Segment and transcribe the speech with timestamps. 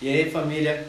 [0.00, 0.86] E aí, família?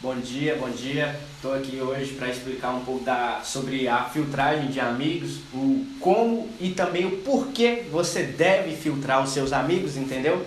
[0.00, 1.18] Bom dia, bom dia.
[1.34, 6.46] Estou aqui hoje para explicar um pouco da, sobre a filtragem de amigos, o como
[6.60, 10.44] e também o porquê você deve filtrar os seus amigos, entendeu?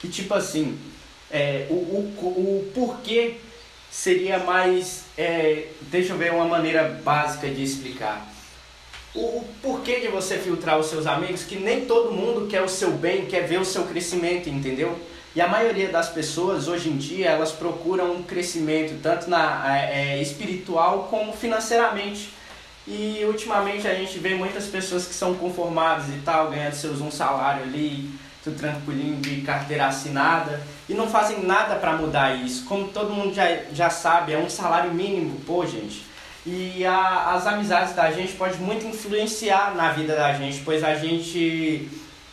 [0.00, 0.78] Que tipo assim,
[1.30, 3.34] é, o, o, o porquê
[3.90, 5.04] seria mais.
[5.18, 8.26] É, deixa eu ver uma maneira básica de explicar.
[9.14, 12.68] O, o porquê de você filtrar os seus amigos, que nem todo mundo quer o
[12.70, 14.98] seu bem, quer ver o seu crescimento, entendeu?
[15.36, 20.16] E a maioria das pessoas hoje em dia elas procuram um crescimento tanto na é,
[20.16, 22.30] é, espiritual como financeiramente.
[22.86, 27.10] E ultimamente a gente vê muitas pessoas que são conformadas e tal, ganhando seus um
[27.10, 28.10] salário ali,
[28.42, 32.64] tudo tranquilinho, de carteira assinada, e não fazem nada para mudar isso.
[32.64, 36.06] Como todo mundo já, já sabe, é um salário mínimo, pô, gente.
[36.46, 40.94] E a, as amizades da gente podem muito influenciar na vida da gente, pois a
[40.94, 41.90] gente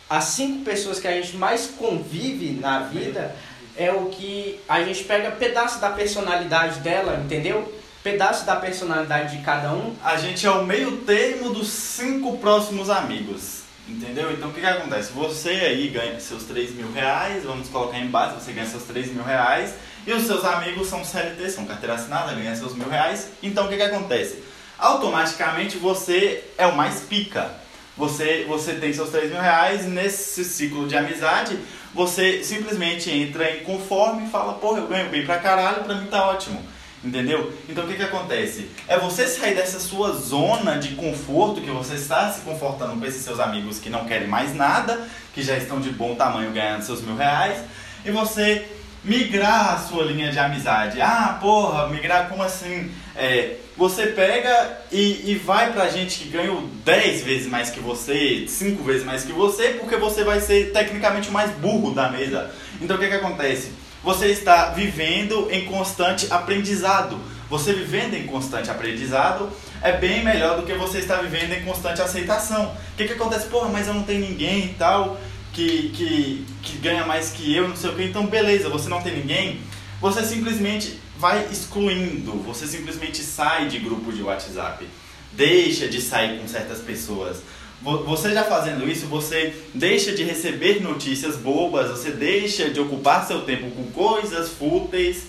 [0.08, 3.34] as cinco pessoas que a gente mais convive na vida
[3.76, 7.72] é o que a gente pega pedaço da personalidade dela, entendeu?
[8.02, 9.94] Pedaço da personalidade de cada um.
[10.02, 13.66] A gente é o meio termo dos cinco próximos amigos.
[13.88, 14.32] Entendeu?
[14.32, 15.12] Então o que, que acontece?
[15.12, 19.12] Você aí ganha seus 3 mil reais, vamos colocar em base, você ganha seus 3
[19.12, 23.28] mil reais, e os seus amigos são CLT, são carteira assinada, ganha seus mil reais.
[23.40, 24.42] Então o que, que acontece?
[24.76, 27.54] Automaticamente você é o mais pica
[27.96, 31.58] você, você tem seus 3 mil reais nesse ciclo de amizade
[31.96, 36.06] você simplesmente entra em conforme e fala, porra, eu ganho bem pra caralho, pra mim
[36.06, 36.62] tá ótimo.
[37.02, 37.52] Entendeu?
[37.68, 38.68] Então o que, que acontece?
[38.86, 43.22] É você sair dessa sua zona de conforto que você está se confortando com esses
[43.22, 47.00] seus amigos que não querem mais nada, que já estão de bom tamanho ganhando seus
[47.00, 47.64] mil reais,
[48.04, 48.66] e você
[49.06, 51.00] migrar a sua linha de amizade.
[51.00, 52.90] Ah, porra, migrar como assim?
[53.14, 58.46] É, você pega e, e vai pra gente que ganhou 10 vezes mais que você,
[58.48, 62.50] 5 vezes mais que você, porque você vai ser tecnicamente o mais burro da mesa.
[62.80, 63.70] Então o que, que acontece?
[64.02, 67.18] Você está vivendo em constante aprendizado.
[67.48, 69.48] Você vivendo em constante aprendizado
[69.80, 72.66] é bem melhor do que você estar vivendo em constante aceitação.
[72.92, 73.46] O que, que acontece?
[73.46, 75.16] Porra, mas eu não tenho ninguém e tal
[75.56, 78.04] que, que, que ganha mais que eu, não sei o que.
[78.04, 79.60] Então, beleza, você não tem ninguém.
[80.02, 84.86] Você simplesmente vai excluindo, você simplesmente sai de grupo de WhatsApp,
[85.32, 87.38] deixa de sair com certas pessoas.
[87.82, 93.42] Você já fazendo isso, você deixa de receber notícias bobas, você deixa de ocupar seu
[93.42, 95.24] tempo com coisas fúteis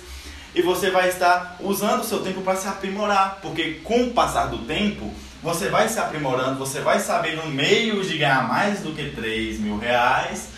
[0.57, 4.57] e você vai estar usando seu tempo para se aprimorar, porque com o passar do
[4.59, 5.13] tempo
[5.43, 9.77] você vai se aprimorando, você vai sabendo meios de ganhar mais do que 3 mil
[9.77, 10.57] reais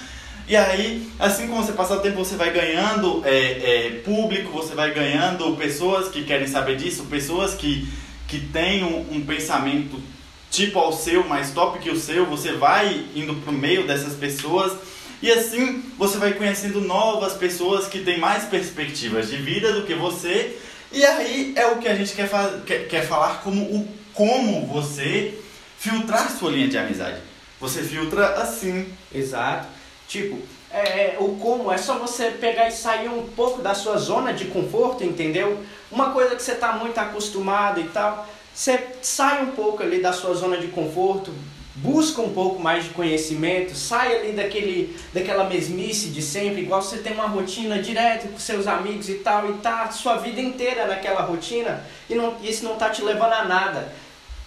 [0.49, 4.73] e aí, assim como você passa o tempo, você vai ganhando é, é, público, você
[4.73, 7.87] vai ganhando pessoas que querem saber disso, pessoas que,
[8.27, 10.01] que têm um, um pensamento
[10.49, 14.73] tipo ao seu, mais top que o seu, você vai indo pro meio dessas pessoas.
[15.21, 19.93] E assim você vai conhecendo novas pessoas que têm mais perspectivas de vida do que
[19.93, 20.57] você.
[20.91, 24.65] E aí é o que a gente quer, fa quer, quer falar como o como
[24.65, 25.37] você
[25.77, 27.21] filtrar sua linha de amizade.
[27.59, 28.91] Você filtra assim.
[29.13, 29.67] Exato.
[30.07, 30.39] Tipo,
[30.71, 34.33] é, é, o como é só você pegar e sair um pouco da sua zona
[34.33, 35.63] de conforto, entendeu?
[35.91, 40.13] Uma coisa que você está muito acostumado e tal, você sai um pouco ali da
[40.13, 41.33] sua zona de conforto,
[41.81, 46.97] busca um pouco mais de conhecimento, sai ali daquele, daquela mesmice de sempre, igual você
[46.97, 51.21] tem uma rotina direto com seus amigos e tal, e tá sua vida inteira naquela
[51.21, 53.93] rotina, e não, isso não tá te levando a nada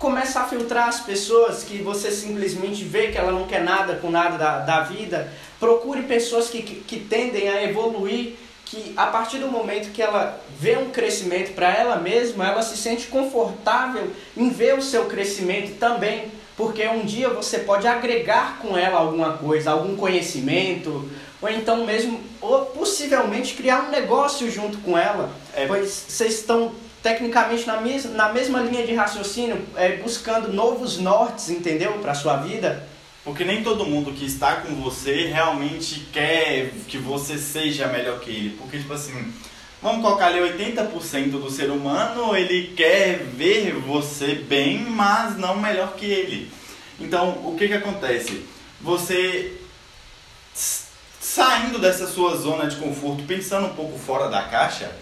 [0.03, 4.11] começa a filtrar as pessoas que você simplesmente vê que ela não quer nada com
[4.11, 5.33] nada da, da vida.
[5.61, 10.41] Procure pessoas que, que, que tendem a evoluir, que a partir do momento que ela
[10.59, 15.79] vê um crescimento para ela mesma, ela se sente confortável em ver o seu crescimento
[15.79, 16.33] também.
[16.63, 22.21] Porque um dia você pode agregar com ela alguma coisa, algum conhecimento, ou então mesmo,
[22.41, 25.29] ou possivelmente criar um negócio junto com ela.
[25.53, 25.67] É.
[25.67, 26.71] Pois vocês estão
[27.03, 31.95] tecnicamente na mesma, na mesma linha de raciocínio, é, buscando novos nortes, entendeu?
[31.95, 32.87] Para sua vida.
[33.25, 38.31] Porque nem todo mundo que está com você realmente quer que você seja melhor que
[38.31, 38.51] ele.
[38.51, 39.33] Porque, tipo assim,
[39.83, 45.95] vamos colocar ali 80% do ser humano, ele quer ver você bem, mas não melhor
[45.95, 46.51] que ele.
[47.01, 48.47] Então, o que que acontece?
[48.81, 49.59] Você
[51.21, 54.93] saindo dessa sua zona de conforto, pensando um pouco fora da caixa,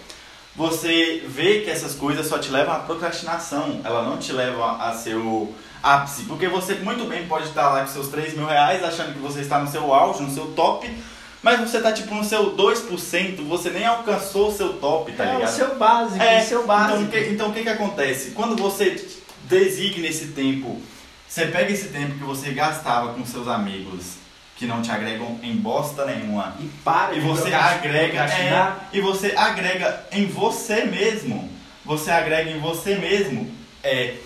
[0.54, 4.92] você vê que essas coisas só te levam à procrastinação, ela não te leva a
[4.92, 5.52] seu
[5.82, 9.18] ápice, porque você muito bem pode estar lá com seus 3 mil reais achando que
[9.18, 10.88] você está no seu auge, no seu top,
[11.42, 15.26] mas você está tipo no seu 2%, você nem alcançou o seu top, tá é,
[15.32, 15.42] ligado?
[15.42, 17.02] É o seu básico, é, o seu básico.
[17.02, 18.30] Então, que, então o que que acontece?
[18.32, 19.06] Quando você
[19.44, 20.80] designa esse tempo,
[21.26, 24.16] você pega esse tempo que você gastava com seus amigos,
[24.56, 26.54] que não te agregam em bosta nenhuma.
[26.60, 31.50] E para E de você agrega, é, e você agrega em você mesmo.
[31.86, 33.50] Você agrega em você mesmo.
[33.82, 34.16] É,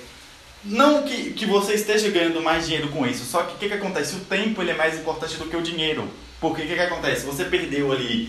[0.64, 3.74] não que, que você esteja ganhando mais dinheiro com isso, só que o que, que
[3.74, 4.16] acontece?
[4.16, 6.10] O tempo ele é mais importante do que o dinheiro.
[6.44, 7.24] Porque o que, que acontece?
[7.24, 8.28] Você perdeu ali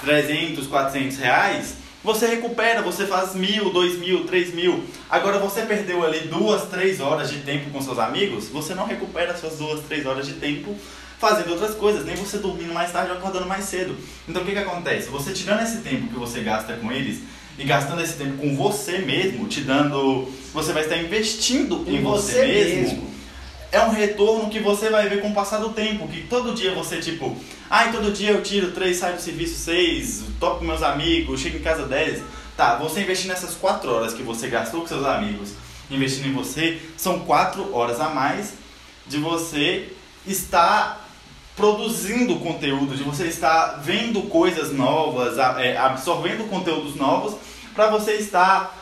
[0.00, 1.74] 300, 400 reais,
[2.04, 4.84] você recupera, você faz mil, dois mil, três mil.
[5.10, 9.36] Agora você perdeu ali duas, três horas de tempo com seus amigos, você não recupera
[9.36, 10.72] suas duas, três horas de tempo
[11.18, 13.96] fazendo outras coisas, nem você dormindo mais tarde ou acordando mais cedo.
[14.28, 15.08] Então o que, que acontece?
[15.08, 17.22] Você tirando esse tempo que você gasta com eles
[17.58, 20.28] e gastando esse tempo com você mesmo, te dando.
[20.54, 23.12] Você vai estar investindo em, Em você, você mesmo mesmo.
[23.72, 26.06] É um retorno que você vai ver com o passar do tempo.
[26.06, 27.34] Que todo dia você, tipo,
[27.70, 31.56] ai, todo dia eu tiro três, saio do serviço seis, topo com meus amigos, chego
[31.56, 32.22] em casa 10.
[32.54, 35.54] Tá, você investir nessas quatro horas que você gastou com seus amigos,
[35.90, 38.52] investindo em você, são quatro horas a mais
[39.06, 39.88] de você
[40.26, 41.08] estar
[41.56, 47.36] produzindo conteúdo, de você estar vendo coisas novas, é, absorvendo conteúdos novos,
[47.74, 48.81] para você estar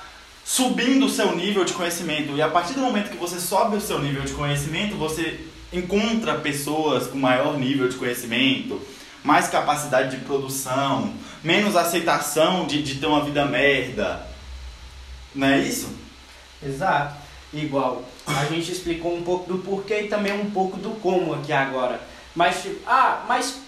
[0.51, 2.35] subindo o seu nível de conhecimento.
[2.35, 5.39] E a partir do momento que você sobe o seu nível de conhecimento, você
[5.73, 8.83] encontra pessoas com maior nível de conhecimento,
[9.23, 11.15] mais capacidade de produção,
[11.45, 14.27] menos aceitação de, de ter uma vida merda.
[15.33, 15.95] Não é isso?
[16.61, 17.15] Exato.
[17.55, 21.53] Igual, a gente explicou um pouco do porquê e também um pouco do como aqui
[21.53, 22.01] agora.
[22.35, 23.61] Mas, tipo, ah, mas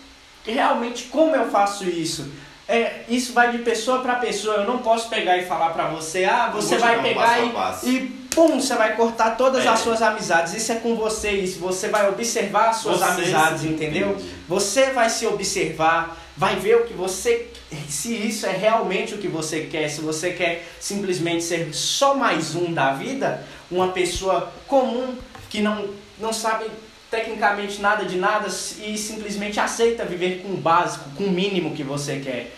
[0.45, 2.29] realmente como eu faço isso?
[2.69, 4.57] É, isso vai de pessoa para pessoa.
[4.57, 7.89] Eu não posso pegar e falar para você, ah, você vai pegar passo e, passo.
[7.89, 8.01] e
[8.35, 9.69] pum, você vai cortar todas É.
[9.69, 10.55] as suas amizades.
[10.55, 11.59] Isso é com você, isso.
[11.59, 14.11] Você vai observar as suas Você amizades, entendeu?
[14.13, 14.31] entende.
[14.49, 17.49] Você vai se observar, vai ver o que você.
[17.89, 22.55] Se isso é realmente o que você quer, se você quer simplesmente ser só mais
[22.55, 25.17] um da vida, uma pessoa comum
[25.51, 25.89] que não,
[26.19, 26.67] não sabe
[27.13, 31.85] tecnicamente nada de nada e simplesmente aceita viver com o básico, com o mínimo que
[31.85, 32.51] você quer.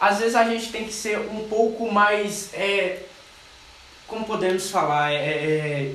[0.00, 2.52] Às vezes a gente tem que ser um pouco mais.
[2.52, 3.04] é,
[4.08, 5.12] como podemos falar?
[5.12, 5.92] É, é,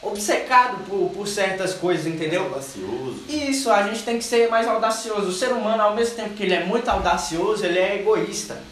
[0.00, 2.44] obcecado por, por certas coisas, entendeu?
[2.44, 3.24] Audacioso.
[3.28, 5.26] Isso, a gente tem que ser mais audacioso.
[5.26, 8.62] O ser humano, ao mesmo tempo que ele é muito audacioso, ele é egoísta.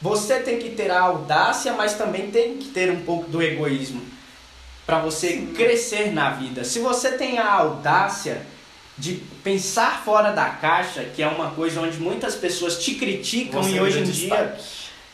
[0.00, 4.02] Você tem que ter a audácia, mas também tem que ter um pouco do egoísmo
[4.86, 6.64] para você crescer na vida.
[6.64, 8.42] Se você tem a audácia
[8.98, 13.76] de pensar fora da caixa, que é uma coisa onde muitas pessoas te criticam Você
[13.76, 14.62] e hoje em vira dia destaque.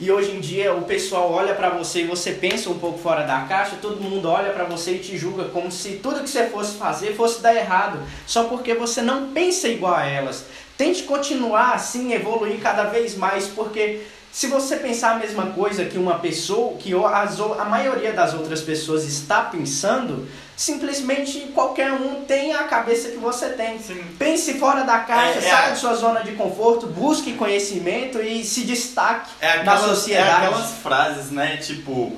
[0.01, 3.23] e hoje em dia o pessoal olha pra você e você pensa um pouco fora
[3.25, 6.49] da caixa, todo mundo olha pra você e te julga como se tudo que você
[6.49, 10.45] fosse fazer fosse dar errado, só porque você não pensa igual a elas.
[10.77, 14.01] Tente continuar assim, evoluir cada vez mais, porque
[14.39, 19.03] se você pensar a mesma coisa que uma pessoa, que a maioria das outras pessoas
[19.03, 23.81] está pensando, simplesmente qualquer um tem a cabeça que você tem.
[23.81, 24.01] Sim.
[24.17, 28.21] Pense fora da caixa, É, é saia a- de sua zona de conforto, busque conhecimento
[28.23, 30.29] e se destaque É na aquelas, sociedade.
[30.31, 31.57] é aquelas frases, né?
[31.57, 32.17] Tipo,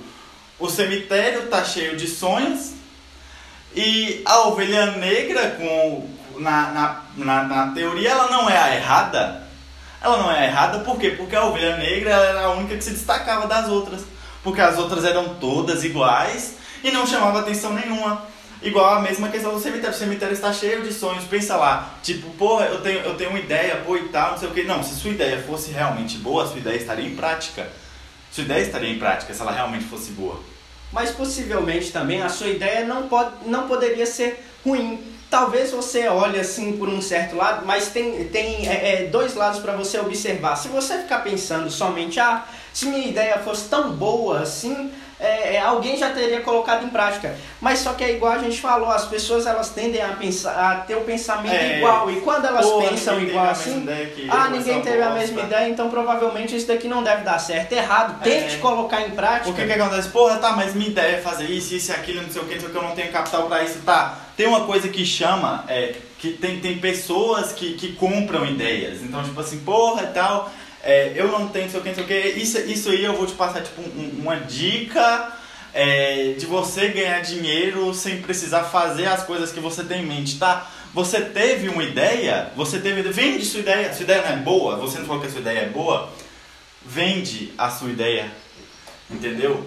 [0.58, 2.72] o cemitério tá cheio de sonhos
[3.74, 6.06] e a ovelha negra, com,
[6.38, 9.39] na, na, na, na teoria, ela não é a errada.
[10.02, 11.10] Ela não é errada por quê?
[11.10, 14.02] Porque a ovelha negra era a única que se destacava das outras.
[14.42, 18.22] Porque as outras eram todas iguais e não chamava atenção nenhuma.
[18.62, 19.94] Igual a mesma questão do cemitério.
[19.94, 21.24] O cemitério está cheio de sonhos.
[21.24, 24.48] Pensa lá, tipo, pô, eu tenho, eu tenho uma ideia, pô, e tal, não sei
[24.48, 24.62] o que.
[24.62, 27.68] Não, se sua ideia fosse realmente boa, sua ideia estaria em prática.
[28.30, 30.40] Sua ideia estaria em prática se ela realmente fosse boa.
[30.92, 35.02] Mas possivelmente também a sua ideia não, pode, não poderia ser ruim.
[35.30, 39.60] Talvez você olhe assim por um certo lado, mas tem, tem é, é, dois lados
[39.60, 40.56] para você observar.
[40.56, 45.60] Se você ficar pensando somente, ah, se minha ideia fosse tão boa assim, é, é,
[45.60, 47.36] alguém já teria colocado em prática.
[47.60, 50.74] Mas só que é igual a gente falou, as pessoas elas tendem a pensar, a
[50.76, 51.76] ter o pensamento É.
[51.78, 52.10] igual.
[52.10, 55.90] E quando elas Pô, pensam igual assim, que ah, ninguém teve a mesma ideia, então
[55.90, 57.72] provavelmente isso daqui não deve dar certo.
[57.72, 58.58] Errado, tente É.
[58.58, 59.44] colocar em prática.
[59.44, 60.08] Porque que acontece?
[60.08, 62.54] Porra, tá, mas minha ideia é fazer isso, isso e aquilo, não sei o que,
[62.54, 64.16] não sei o que, eu não tenho capital pra isso, tá.
[64.36, 69.02] Tem uma coisa que chama, é, que tem, tem pessoas que, que compram ideias.
[69.02, 70.50] Então, tipo assim, porra e tal,
[70.82, 72.18] é, eu não tenho, sei o que, sei o que.
[72.18, 75.32] Isso, isso aí eu vou te passar, tipo, um- uma dica
[75.72, 80.38] é, de você ganhar dinheiro sem precisar fazer as coisas que você tem em mente,
[80.38, 80.68] tá?
[80.92, 83.02] Você teve uma ideia, você teve.
[83.02, 83.92] Vende sua ideia.
[83.92, 86.10] Sua ideia não é boa, você não falou que a sua ideia é boa.
[86.84, 88.30] Vende a sua ideia.
[89.08, 89.64] Entendeu?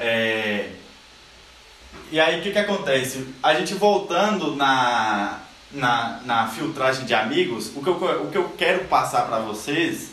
[0.00, 0.70] É,
[2.10, 3.26] E aí o que, que acontece?
[3.42, 5.38] A gente voltando na,
[5.70, 10.10] na, na filtragem de amigos, o que eu, o que eu quero passar para vocês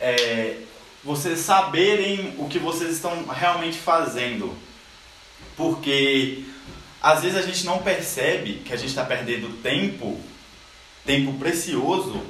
[0.00, 0.58] é
[1.02, 4.56] vocês saberem o que vocês estão realmente fazendo.
[5.56, 6.44] Porque
[7.02, 10.18] às vezes a gente não percebe que a gente está perdendo tempo
[11.04, 12.22] tempo precioso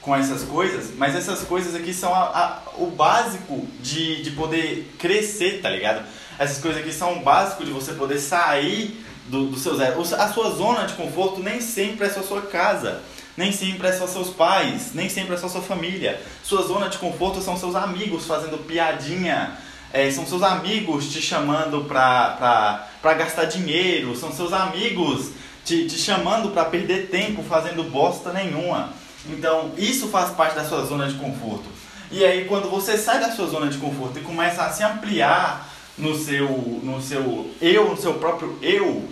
[0.00, 4.90] com essas coisas, mas essas coisas aqui são a, a, o básico de, de poder
[4.98, 6.04] crescer, tá ligado?
[6.38, 10.00] Essas coisas aqui são o básico de você poder sair do, do seu zero.
[10.00, 13.00] A sua zona de conforto nem sempre é só sua casa,
[13.36, 16.20] nem sempre é só seus pais, nem sempre é só sua família.
[16.42, 19.56] Sua zona de conforto são seus amigos fazendo piadinha,
[19.92, 25.30] é, são seus amigos te chamando pra gastar dinheiro, são seus amigos
[25.64, 28.90] te, te chamando pra perder tempo fazendo bosta nenhuma.
[29.26, 31.64] Então, isso faz parte da sua zona de conforto.
[32.10, 35.68] E aí, quando você sai da sua zona de conforto e começa a se ampliar
[35.96, 36.48] no seu,
[36.82, 39.08] no seu eu, no seu próprio eu,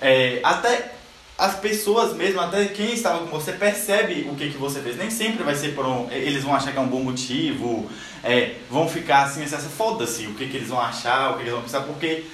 [0.00, 0.92] é, até
[1.42, 4.96] as pessoas mesmo, até quem estava com você, percebe o que, que você fez.
[4.96, 6.08] Nem sempre vai ser por um.
[6.08, 7.90] Eles vão achar que é um bom motivo,
[8.22, 11.42] é, vão ficar assim, assim foda-se o que, que eles vão achar, o que, que
[11.48, 12.26] eles vão pensar, porque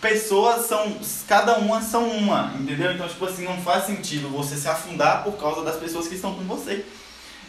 [0.00, 0.96] pessoas são.
[1.28, 2.92] Cada uma são uma, entendeu?
[2.92, 6.34] Então, tipo assim, não faz sentido você se afundar por causa das pessoas que estão
[6.34, 6.86] com você.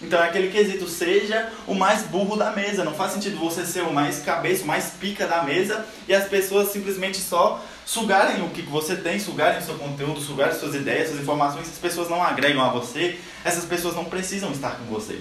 [0.02, 2.84] Então é aquele quesito, seja o mais burro da mesa.
[2.84, 6.28] Não faz sentido você ser o mais cabeça, o mais pica da mesa e as
[6.28, 11.10] pessoas simplesmente só sugarem o que você tem, sugarem o seu conteúdo, sugarem suas ideias,
[11.10, 11.70] suas informações.
[11.70, 15.20] As pessoas não agregam a você, essas pessoas não precisam estar com você.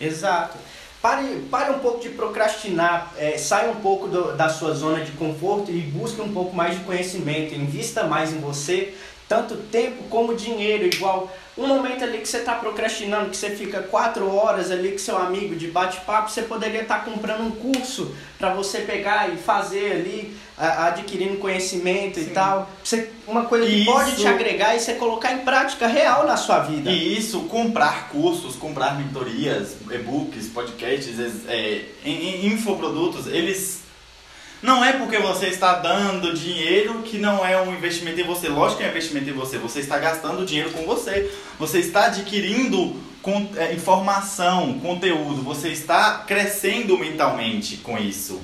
[0.00, 0.58] Exato.
[1.00, 5.12] Pare, pare um pouco de procrastinar, é, saia um pouco do, da sua zona de
[5.12, 8.94] conforto e busque um pouco mais de conhecimento, invista mais em você,
[9.28, 13.80] tanto tempo como dinheiro, igual um momento ali que você está procrastinando, que você fica
[13.82, 18.14] quatro horas ali com seu amigo de bate-papo, você poderia estar tá comprando um curso
[18.36, 22.26] para você pegar e fazer ali, adquirindo conhecimento Sim.
[22.26, 22.68] e tal.
[22.82, 23.84] Você, uma coisa que isso.
[23.84, 26.90] pode te agregar e você colocar em prática real na sua vida.
[26.90, 31.16] E isso, comprar cursos, comprar mentorias, e-books, podcasts,
[31.48, 33.83] é, infoprodutos, eles
[34.64, 38.48] não é porque você está dando dinheiro que não é um investimento em você.
[38.48, 39.58] Lógico que é um investimento em você.
[39.58, 41.30] Você está gastando dinheiro com você.
[41.58, 42.98] Você está adquirindo
[43.58, 45.42] é, informação, conteúdo.
[45.42, 48.40] Você está crescendo mentalmente com isso.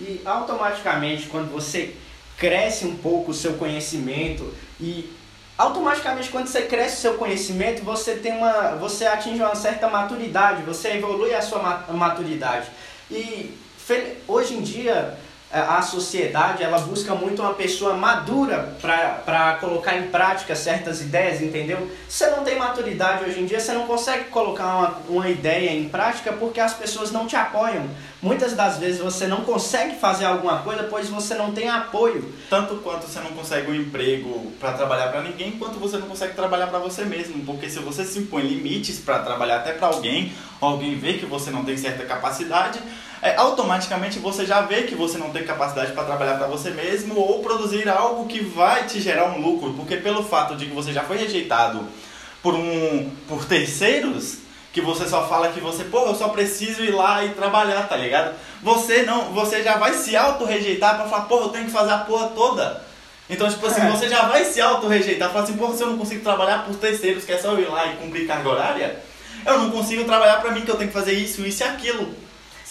[0.00, 1.94] E automaticamente, quando você
[2.36, 5.08] cresce um pouco o seu conhecimento e
[5.56, 10.64] automaticamente quando você cresce o seu conhecimento, você tem uma, você atinge uma certa maturidade,
[10.64, 12.66] você evolui a sua maturidade.
[13.08, 13.64] E
[14.26, 15.16] hoje em dia
[15.50, 21.88] a sociedade ela busca muito uma pessoa madura para colocar em prática certas ideias, entendeu?
[22.08, 25.88] Você não tem maturidade hoje em dia, você não consegue colocar uma, uma ideia em
[25.88, 27.86] prática porque as pessoas não te apoiam.
[28.20, 32.32] Muitas das vezes você não consegue fazer alguma coisa pois você não tem apoio.
[32.50, 36.34] Tanto quanto você não consegue um emprego para trabalhar para ninguém, quanto você não consegue
[36.34, 37.44] trabalhar para você mesmo.
[37.44, 41.52] Porque se você se impõe limites para trabalhar até para alguém, alguém vê que você
[41.52, 42.80] não tem certa capacidade
[43.22, 47.18] é, automaticamente você já vê que você não tem capacidade para trabalhar para você mesmo
[47.18, 50.92] ou produzir algo que vai te gerar um lucro, porque pelo fato de que você
[50.92, 51.86] já foi rejeitado
[52.42, 54.38] por um por terceiros,
[54.72, 57.96] que você só fala que você, pô, eu só preciso ir lá e trabalhar, tá
[57.96, 58.34] ligado?
[58.62, 61.98] Você não, você já vai se auto-rejeitar para falar, pô, eu tenho que fazer a
[61.98, 62.84] porra toda.
[63.28, 63.90] Então, tipo assim, é.
[63.90, 67.24] você já vai se auto-rejeitar, falar assim, pô, se eu não consigo trabalhar por terceiros,
[67.24, 69.02] que é só eu ir lá e cumprir carga horária,
[69.46, 72.14] eu não consigo trabalhar para mim que eu tenho que fazer isso, isso e aquilo.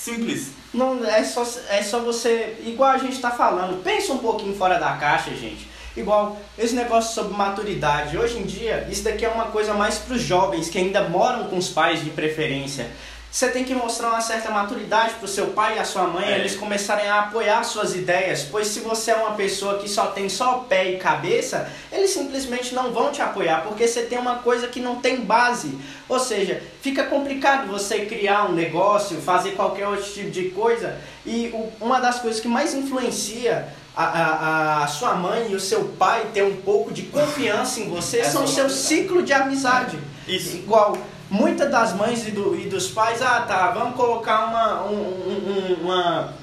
[0.05, 0.51] Simples.
[0.71, 2.57] Não, é só, é só você.
[2.63, 5.67] Igual a gente está falando, pensa um pouquinho fora da caixa, gente.
[5.97, 8.15] Igual esse negócio sobre maturidade.
[8.15, 11.45] Hoje em dia, isso daqui é uma coisa mais para os jovens que ainda moram
[11.45, 12.88] com os pais de preferência
[13.36, 16.24] você tem que mostrar uma certa maturidade para o seu pai e a sua mãe,
[16.25, 16.39] é.
[16.39, 20.30] eles começarem a apoiar suas ideias, pois se você é uma pessoa que só tem
[20.30, 24.70] só pé e cabeça, eles simplesmente não vão te apoiar, porque você tem uma coisa
[24.70, 25.77] que não tem base.
[26.08, 31.54] Ou seja, fica complicado você criar um negócio, fazer qualquer outro tipo de coisa, e
[31.82, 36.27] uma das coisas que mais influencia a, a, a, sua mãe e o seu pai
[36.34, 40.00] ter um pouco de confiança em você é são o seu ciclo de amizade.
[40.25, 40.56] Isso.
[40.56, 40.98] Igual
[41.29, 45.77] muitas das mães e, do, e, dos pais, ah tá, vamos colocar uma, um, um,
[45.84, 46.34] uma,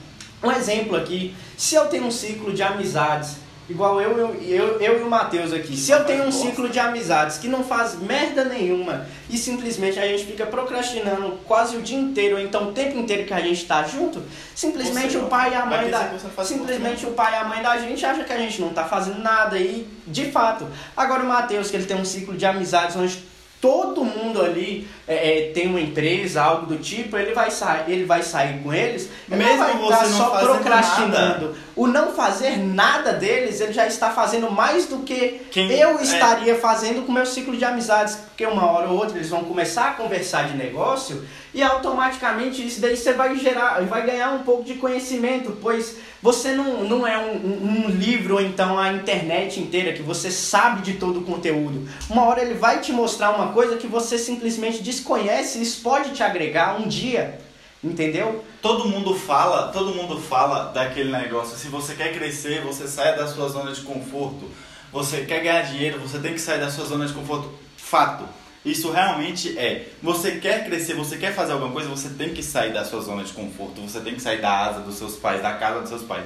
[0.42, 1.34] um exemplo aqui.
[1.56, 3.36] Se eu tenho um ciclo de amizades,
[3.68, 6.78] igual eu, eu, eu, eu e o Matheus aqui, se eu tenho um ciclo de
[6.78, 11.98] amizades que não faz merda nenhuma e simplesmente a gente fica procrastinando quase o dia
[11.98, 14.20] inteiro, ou então o tempo inteiro que a gente está junto,
[14.54, 16.10] simplesmente o pai e a mãe da
[16.44, 19.20] simplesmente o pai e a mãe da gente acha que a gente não está fazendo
[19.20, 20.66] nada e de fato.
[20.96, 23.31] Agora o Matheus que ele tem um ciclo de amizades onde
[23.62, 28.04] todo mundo ali é, é, tem uma empresa, algo do tipo, ele vai sair, ele
[28.04, 31.12] vai sair com eles, ele Mesmo vai você estar não só procrastinando.
[31.46, 31.52] nada.
[31.76, 36.02] O não fazer nada deles, ele já está fazendo mais do que Quem- eu é.
[36.02, 39.90] estaria fazendo com meu ciclo de amizades, porque uma hora ou outra eles vão começar
[39.90, 44.64] a conversar de negócio e automaticamente isso daí você vai gerar, vai ganhar um pouco
[44.64, 49.92] de conhecimento, pois você não, não é um, um- livro ou então a internet inteira
[49.92, 51.88] que você sabe de todo o conteúdo.
[52.08, 56.10] Uma hora ele vai te mostrar uma coisa que você simplesmente desconhece e isso pode
[56.12, 57.38] te agregar um dia,
[57.82, 58.44] entendeu?
[58.62, 61.56] Todo mundo fala, todo mundo fala daquele negócio.
[61.58, 64.48] Se você quer crescer, você sai da sua zona de conforto.
[64.92, 67.50] Você quer ganhar dinheiro, você tem que sair da sua zona de conforto.
[67.76, 68.24] Fato.
[68.64, 69.88] Isso realmente é.
[70.02, 73.24] Você quer crescer, você quer fazer alguma coisa, você tem que sair da sua zona
[73.24, 73.80] de conforto.
[73.80, 76.24] Você tem que sair da asa dos seus pais, da casa dos seus pais.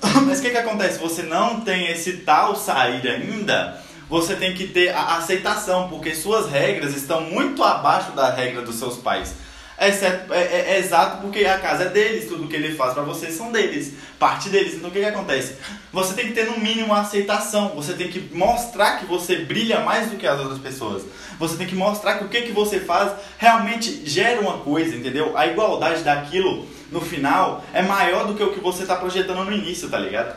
[0.26, 0.98] Mas o que, que acontece?
[1.00, 3.82] Você não tem esse tal sair ainda.
[4.08, 8.76] Você tem que ter a aceitação, porque suas regras estão muito abaixo da regra dos
[8.76, 9.34] seus pais.
[9.78, 13.02] Exceto, é, é- é exato porque a casa é deles, tudo que ele faz pra
[13.02, 14.74] vocês são deles, parte deles.
[14.74, 15.56] Então o que, que acontece?
[15.92, 19.80] Você tem que ter no mínimo a aceitação, você tem que mostrar que você brilha
[19.80, 21.02] mais do que as outras pessoas.
[21.38, 25.36] Você tem que mostrar que o que, que você faz realmente gera uma coisa, entendeu?
[25.36, 29.52] A igualdade daquilo no final é maior do que o que você tá projetando no
[29.52, 30.34] início, tá ligado?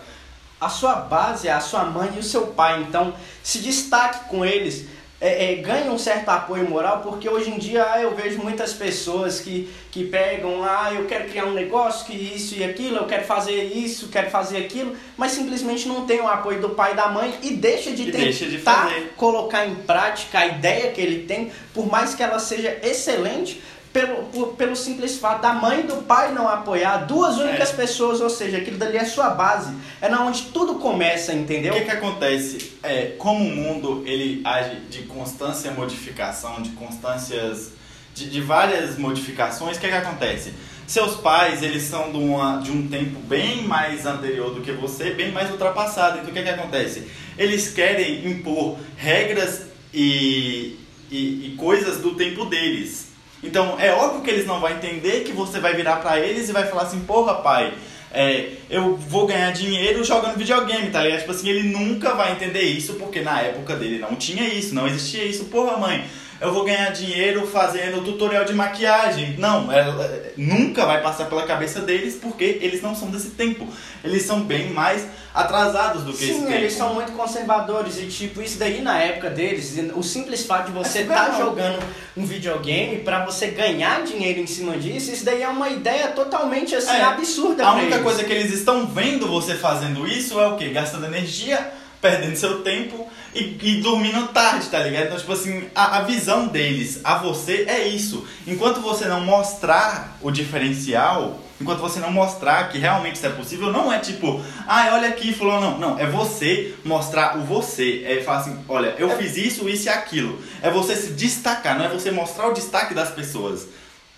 [0.62, 2.82] a sua base é a sua mãe e o seu pai.
[2.82, 4.88] Então, se destaque com eles.
[5.22, 8.72] É, é, ganhe um certo apoio moral, porque hoje em dia ah, eu vejo muitas
[8.72, 13.06] pessoas que, que pegam, ah, eu quero criar um negócio, que isso e aquilo, eu
[13.06, 16.96] quero fazer isso, quero fazer aquilo, mas simplesmente não tem o apoio do pai e
[16.96, 21.02] da mãe e deixa de E deixa de tentar colocar em prática a ideia que
[21.02, 25.80] ele tem, por mais que ela seja excelente, pelo, por- pelo simples fato da mãe
[25.80, 27.74] e do pai não apoiar, duas únicas É.
[27.74, 31.74] pessoas, ou seja, aquilo dali é sua base, é na onde tudo começa, entendeu?
[31.74, 32.74] O que, que acontece?
[32.84, 37.72] É, como o mundo ele age de constância modificação, de constâncias,
[38.14, 40.54] de, de várias modificações, o que, que acontece?
[40.86, 45.12] Seus pais, eles são de, uma, de um tempo bem mais anterior do que você,
[45.12, 46.18] bem mais ultrapassado.
[46.18, 47.04] Então o que, que acontece?
[47.38, 50.78] Eles querem impor regras e,
[51.12, 53.09] e, e coisas do tempo deles.
[53.44, 56.52] Então é óbvio que eles não vão entender que você vai virar pra eles e
[56.52, 57.74] vai falar assim, porra pai,
[58.12, 61.20] é, eu vou ganhar dinheiro jogando videogame, tá ligado?
[61.20, 64.88] Tipo assim, ele nunca vai entender isso porque na época dele não tinha isso, não
[64.88, 65.46] existia isso.
[65.46, 66.04] Porra mãe,
[66.42, 69.36] eu vou ganhar dinheiro fazendo tutorial de maquiagem.
[69.38, 73.68] Não, é- é- nunca vai passar pela cabeça deles porque eles não são desse tempo.
[74.04, 76.54] Eles são bem mais atrasados do que esse Sim, tempo.
[76.54, 80.72] eles são muito conservadores e tipo, isso daí na época deles, o simples fato de
[80.72, 81.46] você É estar surreal.
[81.50, 81.80] jogando
[82.18, 86.76] um videogame pra você ganhar dinheiro em cima disso, isso daí é uma ideia totalmente
[86.76, 87.04] assim É.
[87.04, 88.04] absurda A única eles.
[88.04, 90.70] coisa que eles estão vendo você fazendo isso é o quê?
[90.70, 95.06] Gastando energia, perdendo seu tempo e, e dormindo tarde, tá ligado?
[95.06, 98.26] Então, tipo assim, a, a visão deles a você é isso.
[98.48, 103.72] Enquanto você não mostrar o diferencial, enquanto você não mostrar que realmente isso é possível,
[103.72, 105.90] não é tipo, ah, olha aqui, fulano, não.
[105.90, 108.04] Não, é você mostrar o você.
[108.06, 110.42] É falar assim, olha, eu fiz isso, isso e aquilo.
[110.62, 113.68] É você se destacar, não é você mostrar o destaque das pessoas.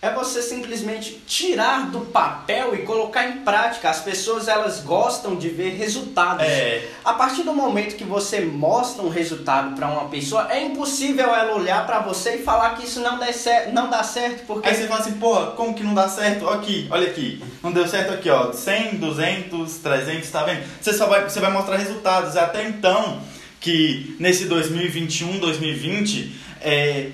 [0.02, 3.88] É você simplesmente tirar do papel e colocar em prática.
[3.88, 6.44] As pessoas elas gostam de ver resultados.
[6.44, 6.90] É.
[7.06, 11.56] A partir do momento que você mostra um resultado pra uma pessoa, é impossível ela
[11.56, 14.74] olhar pra você e falar que isso não, dá cer não dá certo, porque Aí
[14.74, 16.50] você fala assim, porra, como que não dá certo?
[16.50, 17.40] Aqui, olha aqui.
[17.62, 18.52] Não deu certo aqui, ó.
[18.52, 20.64] 100, 200, 300, tá vendo?
[20.82, 22.36] Você só vai, você vai mostrar resultados.
[22.36, 23.22] Até então,
[23.60, 27.10] que nesse 2021, 2020, é,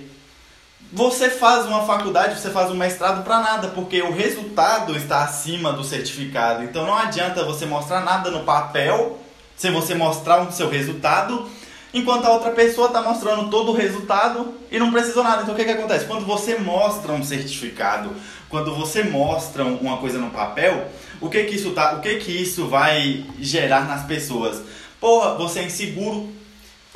[0.91, 5.73] você faz uma faculdade, você faz um mestrado pra nada, porque o resultado está acima
[5.73, 6.63] do certificado.
[6.63, 9.19] Então não adianta você mostrar nada no papel,
[9.56, 11.50] sem você mostrar o seu resultado,
[11.93, 15.41] enquanto a outra pessoa está mostrando todo o resultado e não precisou nada.
[15.41, 16.06] Então o que, que acontece?
[16.06, 18.15] Quando você mostra um certificado,
[18.47, 20.88] quando você mostra uma coisa no papel,
[21.19, 24.62] o que que isso tá, o que que isso vai gerar nas pessoas?
[25.02, 26.30] Porra, você é inseguro,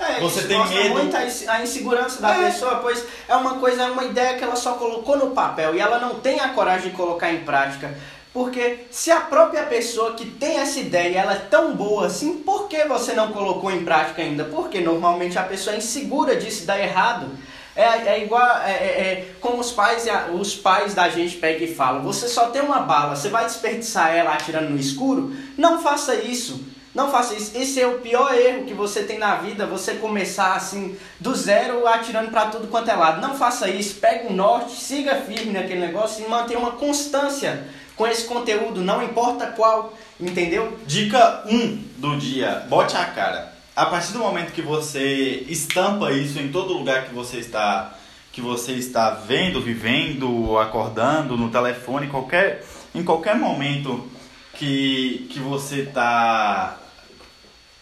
[0.08, 0.90] É, Você tem medo.
[0.90, 2.46] muito a inse- a insegurança da É.
[2.52, 5.80] pessoa, pois é uma coisa, é uma ideia que ela só colocou no papel e
[5.80, 7.96] ela não tem a coragem de colocar em prática.
[8.34, 12.68] Porque se a própria pessoa que tem essa ideia ela é tão boa assim, por
[12.70, 14.46] que você não colocou em prática ainda?
[14.46, 17.28] Porque normalmente a pessoa é insegura disso, dá errado.
[17.76, 21.74] É, é igual é, é, é como os pais, os pais da gente pegam e
[21.76, 25.34] falam: você só tem uma bala, você vai desperdiçar ela atirando no escuro?
[25.58, 26.66] Não faça isso.
[26.94, 27.58] Não faça isso.
[27.58, 31.88] Esse é o pior erro que você tem na vida, você começar assim, do zero,
[31.88, 33.22] atirando pra tudo quanto é lado.
[33.22, 33.96] Não faça isso.
[33.96, 39.04] Pegue um norte, siga firme naquele negócio e mantenha uma constância com esse conteúdo, não
[39.04, 40.78] importa qual, entendeu?
[40.88, 43.54] Dica 1 do dia, bote a cara.
[43.76, 47.96] A partir do momento que você estampa isso em todo lugar que você está
[48.32, 52.64] que você está vendo, vivendo, acordando, no telefone, qualquer,
[52.96, 54.10] em qualquer momento
[54.54, 56.80] que, que você está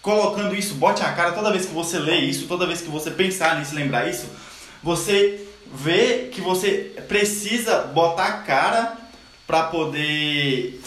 [0.10, 3.12] colocando isso, bote a cara toda vez que você lê isso, toda vez que você
[3.12, 4.26] pensar nisso, lembrar isso,
[4.82, 8.98] você vê que você precisa botar a cara
[9.46, 10.82] para poder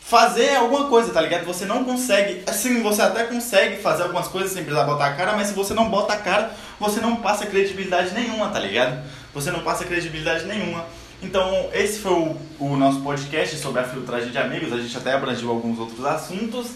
[0.00, 1.44] fazer alguma coisa, tá ligado?
[1.44, 5.34] Você não consegue, assim, você até consegue fazer algumas coisas sem precisar botar a cara,
[5.34, 6.50] mas se você não bota a cara,
[6.80, 9.04] você não passa credibilidade nenhuma, tá ligado?
[9.34, 10.86] Você não passa credibilidade nenhuma.
[11.22, 14.72] Então, esse foi o, o nosso podcast sobre a filtragem de amigos.
[14.72, 16.68] A gente até abrangiu alguns outros assuntos.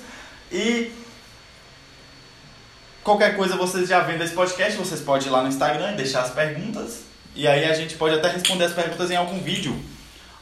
[0.52, 0.92] E
[3.02, 6.22] qualquer coisa vocês já vendo esse podcast, vocês podem ir lá no Instagram e deixar
[6.22, 7.04] as perguntas.
[7.34, 9.74] E aí a gente pode até responder as perguntas em algum vídeo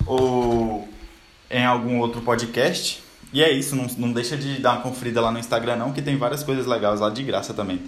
[0.04, 0.88] ou
[1.48, 3.02] em algum outro podcast.
[3.32, 6.02] E é isso, não, não deixa de dar uma conferida lá no Instagram não, que
[6.02, 7.80] tem várias coisas legais lá de graça também.